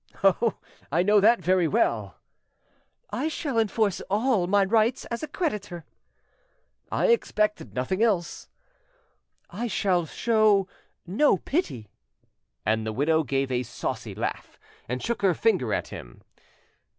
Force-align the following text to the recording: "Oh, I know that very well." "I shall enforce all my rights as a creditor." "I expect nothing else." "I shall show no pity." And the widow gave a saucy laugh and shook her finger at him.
"Oh, 0.23 0.55
I 0.91 1.03
know 1.03 1.19
that 1.19 1.41
very 1.41 1.67
well." 1.67 2.15
"I 3.11 3.27
shall 3.27 3.59
enforce 3.59 4.01
all 4.09 4.47
my 4.47 4.65
rights 4.65 5.05
as 5.11 5.21
a 5.21 5.27
creditor." 5.27 5.85
"I 6.91 7.09
expect 7.09 7.63
nothing 7.73 8.01
else." 8.01 8.47
"I 9.51 9.67
shall 9.67 10.07
show 10.07 10.67
no 11.05 11.37
pity." 11.37 11.87
And 12.65 12.83
the 12.83 12.93
widow 12.93 13.21
gave 13.23 13.51
a 13.51 13.61
saucy 13.61 14.15
laugh 14.15 14.57
and 14.89 15.03
shook 15.03 15.21
her 15.21 15.35
finger 15.35 15.71
at 15.71 15.89
him. 15.89 16.21